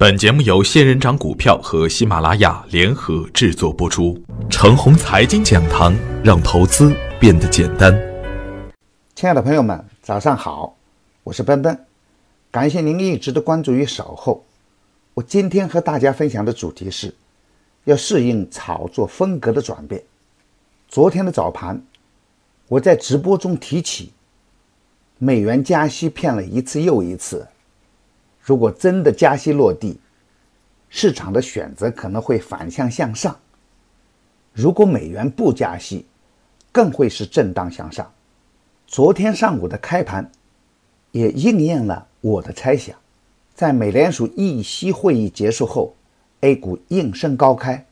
[0.00, 4.16] 本节目由仙人掌股票和喜马拉雅联合制作播出。
[4.48, 7.92] 程红财经讲堂，让投资变得简单。
[9.16, 10.76] 亲爱的朋友们，早上好，
[11.24, 11.76] 我是奔奔，
[12.52, 14.44] 感谢您一直的关注与守候。
[15.14, 17.12] 我今天和大家分享的主题是，
[17.82, 20.00] 要适应炒作风格的转变。
[20.88, 21.82] 昨天的早盘，
[22.68, 24.12] 我在直播中提起，
[25.18, 27.48] 美元加息骗了一次又一次。
[28.48, 30.00] 如果真的加息落地，
[30.88, 33.30] 市场的选择可能会反向向上；
[34.54, 36.06] 如果美元不加息，
[36.72, 38.10] 更会是震荡向上。
[38.86, 40.32] 昨天上午的开盘
[41.12, 42.96] 也应验了我的猜想。
[43.54, 45.94] 在美联储议息会议结束后
[46.40, 47.84] ，A 股应声高开，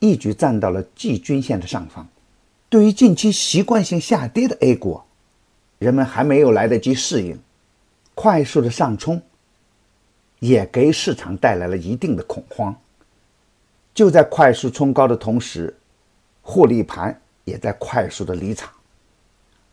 [0.00, 2.08] 一举站到了季均线的上方。
[2.68, 5.00] 对于近期习惯性下跌的 A 股，
[5.78, 7.38] 人们还没有来得及适应，
[8.16, 9.22] 快速的上冲。
[10.42, 12.74] 也给市场带来了一定的恐慌。
[13.94, 15.72] 就在快速冲高的同时，
[16.42, 18.68] 获利盘也在快速的离场。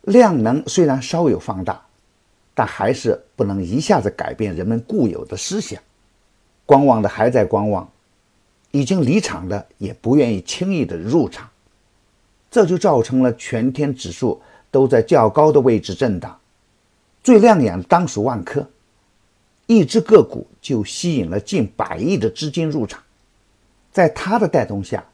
[0.02, 1.82] 量能虽然稍有放大，
[2.54, 5.82] 但还是不能一下子改变人们固有的思想。
[6.64, 7.90] 观望的还在观望，
[8.70, 11.50] 已经离场的也不愿意轻易的入场，
[12.48, 16.38] 这就造成了全天指数都在较高的位置震荡。
[17.24, 18.64] 最亮眼的当属万科。
[19.70, 23.00] 一只个股就吸引了近百亿的资金入场，
[23.92, 25.04] 在它的带动下，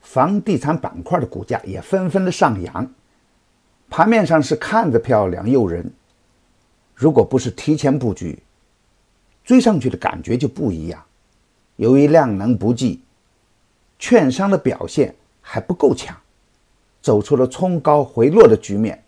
[0.00, 2.90] 房地产板块的股价也纷纷的上扬。
[3.90, 5.92] 盘面上是看着漂亮诱人，
[6.94, 8.42] 如果不是提前布局，
[9.44, 11.04] 追上去的感觉就不一样。
[11.76, 13.02] 由于量能不济，
[13.98, 16.16] 券商的表现还不够强，
[17.02, 19.04] 走出了冲高回落的局面。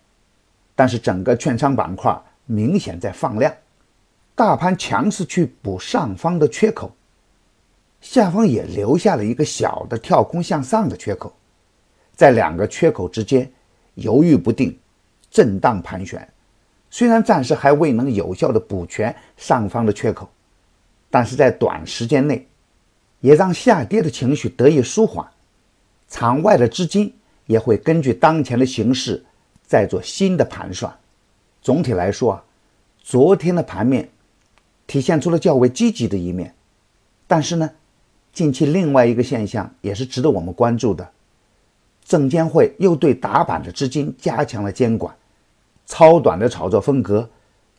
[0.77, 3.51] 但是整个券商板块明显在放量。
[4.35, 6.91] 大盘强势去补上方的缺口，
[8.01, 11.33] 下方也留下了一个小的跳空向上的缺口，
[12.17, 13.53] 在两个缺口之间
[13.95, 14.77] 犹豫不定，
[15.31, 16.27] 震荡盘旋。
[16.89, 20.29] 虽然暂时还未能有效的补全上方的缺口，
[21.11, 22.49] 但是在短时间内，
[23.21, 25.27] 也让下跌的情绪得以舒缓。
[26.09, 27.15] 场外的资金
[27.47, 29.23] 也会根据当前的形势
[29.63, 30.93] 再做新的盘算。
[31.61, 32.45] 总体来说啊，
[33.03, 34.09] 昨天的盘面。
[34.87, 36.55] 体现出了较为积极的一面，
[37.27, 37.71] 但是呢，
[38.33, 41.09] 近期另外一个现象也是值得我们关注的，
[42.05, 45.15] 证监会又对打板的资金加强了监管，
[45.87, 47.29] 超短的炒作风格，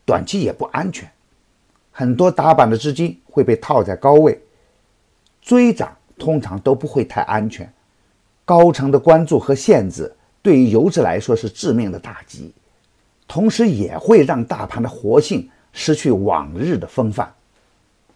[0.06, 1.08] 短期也不安全，
[1.92, 4.42] 很多打板的资金会被套在高位，
[5.42, 7.72] 追涨通常都不会太安全，
[8.44, 10.12] 高层的关注和限制
[10.42, 12.54] 对于游资来说是致命的打击，
[13.28, 15.48] 同时也会让大盘的活性。
[15.74, 17.34] 失去往日的风范，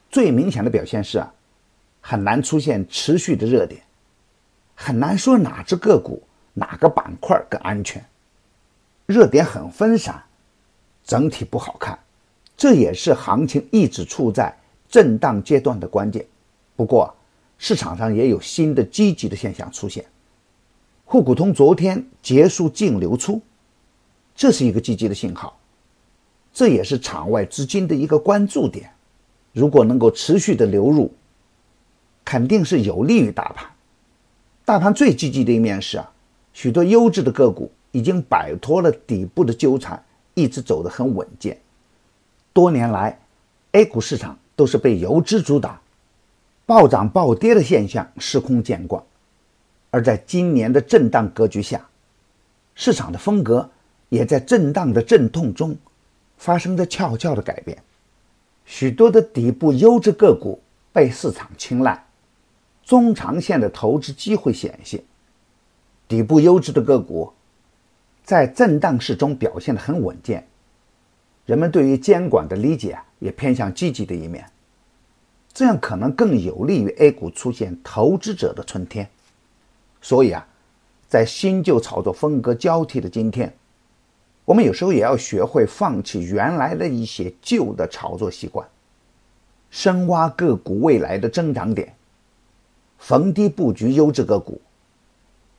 [0.09, 1.34] 最明显的表现是啊，
[2.00, 3.81] 很难出现持续的热点，
[4.75, 6.22] 很难说哪只个股、
[6.53, 8.06] 哪个板块更安全，
[9.07, 10.23] 热点很分散，
[11.03, 11.97] 整体不好看，
[12.56, 14.56] 这也是行情一直处在
[14.88, 16.25] 震荡阶段的关键。
[16.75, 17.13] 不过，
[17.57, 20.06] 市场上也有新的积极的现象出现，
[21.06, 23.41] 沪股通昨天结束净流出，
[24.35, 25.57] 这是一个积极的信号。
[26.57, 28.90] 这也是场外资金的一个关注点，
[29.53, 31.13] 如果能够持续的流入，
[32.25, 33.69] 肯定是有利于大盘。
[34.66, 36.12] 大盘最积极的一面是啊，
[36.53, 40.03] 许多优质的个股已经摆脱了底部的纠缠，
[40.34, 41.56] 一直走得很稳健。
[42.53, 43.19] 多年来
[43.73, 45.79] ，A 股市场都是被游资主导，
[46.66, 49.03] 暴涨暴跌的现象司空见惯。
[49.91, 51.88] 而在今年的震荡格局下，
[52.73, 53.69] 市场的风格
[54.09, 55.78] 也在震荡的阵痛中。
[56.38, 57.78] 发生着悄悄的改变，
[58.64, 60.62] 许多的底部优质个股
[60.94, 62.06] 被市场青睐，
[62.86, 65.03] 中长线的投资机会显现。
[66.08, 67.34] 底部优质的个股
[68.24, 70.47] 在震荡市中表现得很稳健，
[71.46, 74.50] 人们对于监管的理解也偏向积极的一面，
[75.53, 79.09] 这样可能更有利于 A 股出现投资者的春天。
[80.02, 80.47] 所以啊，
[81.09, 83.53] 在新旧炒作风格交替的今天。
[84.47, 88.66] 我们有时候也要学会放弃原来的一些旧的炒作习惯，
[89.70, 91.94] 深挖个股未来的增长点，
[92.97, 94.61] 逢低布局优质个股，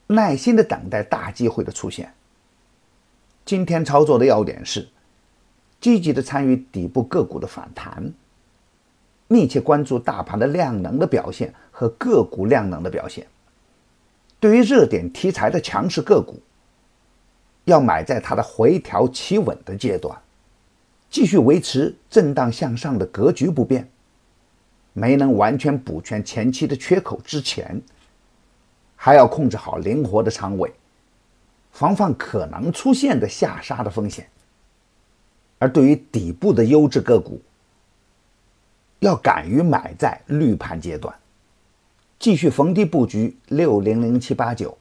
[0.07, 2.15] 耐心的等待大机会的出现。
[3.45, 4.89] 今天操作的要点是，
[5.83, 8.11] 积极的参与底部个股的反弹，
[9.27, 13.27] 密切关注大盘的量能的表现和个股量能的表现。
[14.41, 16.41] 对于热点题材的强势个股。
[17.69, 20.19] 要买在它的回调企稳的阶段，
[21.11, 23.87] 继续维持震荡向上的格局不变。
[24.95, 27.81] 没能完全补全前期的缺口之前，
[28.97, 30.73] 还要控制好灵活的仓位，
[31.71, 34.27] 防范可能出现的下杀的风险。
[35.59, 37.39] 而对于底部的优质个股，
[39.01, 41.15] 要敢于买在绿盘阶段，
[42.19, 44.77] 继续逢低布局六零零七八九、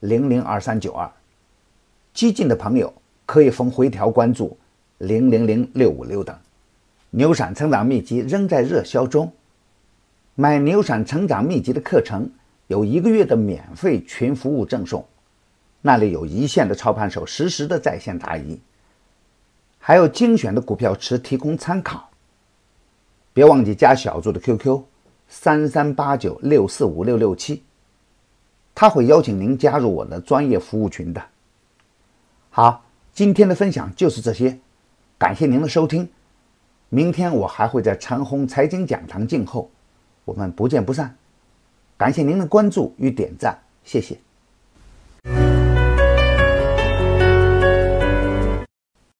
[0.00, 1.10] 零零二三九二。
[2.16, 2.90] 激进的朋友
[3.26, 4.56] 可以逢回调关注
[4.96, 6.34] 零零零六五六等。
[7.10, 9.30] 牛闪成长秘籍仍在热销中，
[10.34, 12.30] 买牛闪成长秘籍的课程
[12.68, 15.06] 有一个月的免费群服务赠送，
[15.82, 18.58] 那里有一线的操盘手实时的在线答疑。
[19.78, 22.08] 还有精选的股票池提供参考，
[23.34, 24.80] 别忘记加小助的 QQ：
[25.28, 27.62] 三三八九六四五六六七，
[28.74, 31.22] 他会邀请您加入我的专业服务群的。
[32.56, 34.58] 好，今天的分享就是这些，
[35.18, 36.08] 感谢您的收听，
[36.88, 39.70] 明天我还会在长虹财经讲堂静候，
[40.24, 41.14] 我们不见不散。
[41.98, 44.18] 感谢您的关注与点赞，谢谢。